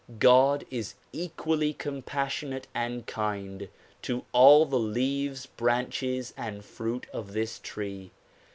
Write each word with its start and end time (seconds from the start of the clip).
God 0.17 0.65
is 0.71 0.95
equally 1.13 1.73
compassionate 1.73 2.65
and 2.73 3.05
kind 3.05 3.69
to 4.01 4.25
all 4.31 4.65
the 4.65 4.79
leaves, 4.79 5.45
branches 5.45 6.33
and 6.35 6.65
fruit 6.65 7.05
of 7.13 7.33
this 7.33 7.59
tree. 7.59 8.09